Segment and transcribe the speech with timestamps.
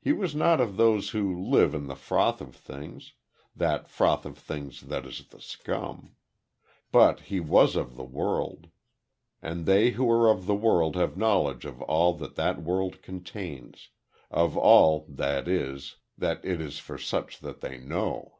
[0.00, 3.12] He was not of those who live in the froth of things
[3.54, 6.16] that froth of things that is the scum.
[6.90, 8.70] But he was of the world;
[9.40, 13.90] and they who are of the world have knowledge of all that that world contains
[14.32, 18.38] of all, that is, that it is for such as they to know.